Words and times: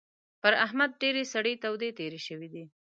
پر 0.41 0.53
احمد 0.65 0.91
ډېرې 1.01 1.23
سړې 1.33 1.53
تودې 1.63 1.89
تېرې 1.99 2.19
شوې 2.27 2.47
دي. 2.53 2.63